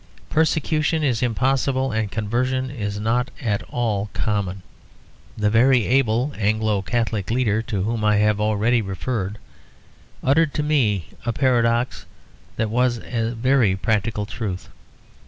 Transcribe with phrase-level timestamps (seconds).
[0.31, 4.63] Persecution is impossible and conversion is not at all common.
[5.37, 9.37] The very able Anglo Catholic leader, to whom I have already referred,
[10.23, 12.07] uttered to me a paradox
[12.55, 14.69] that was a very practical truth.